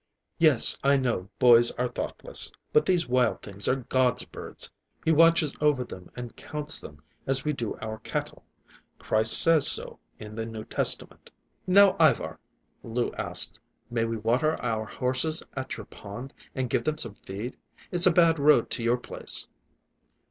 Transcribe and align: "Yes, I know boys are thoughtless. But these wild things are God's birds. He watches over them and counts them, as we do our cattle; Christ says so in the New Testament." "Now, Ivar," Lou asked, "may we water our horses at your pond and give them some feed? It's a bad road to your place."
"Yes, 0.39 0.79
I 0.83 0.97
know 0.97 1.29
boys 1.37 1.69
are 1.73 1.87
thoughtless. 1.87 2.51
But 2.73 2.87
these 2.87 3.07
wild 3.07 3.43
things 3.43 3.67
are 3.67 3.75
God's 3.75 4.25
birds. 4.25 4.71
He 5.05 5.11
watches 5.11 5.53
over 5.61 5.83
them 5.83 6.09
and 6.15 6.35
counts 6.35 6.79
them, 6.79 7.03
as 7.27 7.45
we 7.45 7.53
do 7.53 7.75
our 7.83 7.99
cattle; 7.99 8.43
Christ 8.97 9.39
says 9.39 9.69
so 9.69 9.99
in 10.17 10.33
the 10.33 10.47
New 10.47 10.63
Testament." 10.65 11.29
"Now, 11.67 11.95
Ivar," 11.99 12.39
Lou 12.81 13.11
asked, 13.11 13.59
"may 13.91 14.03
we 14.05 14.17
water 14.17 14.57
our 14.63 14.85
horses 14.85 15.43
at 15.55 15.77
your 15.77 15.85
pond 15.85 16.33
and 16.55 16.67
give 16.67 16.83
them 16.83 16.97
some 16.97 17.13
feed? 17.13 17.55
It's 17.91 18.07
a 18.07 18.11
bad 18.11 18.39
road 18.39 18.71
to 18.71 18.81
your 18.83 18.97
place." 18.97 19.47